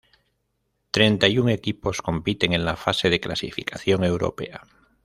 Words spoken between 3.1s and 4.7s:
de clasificación europea.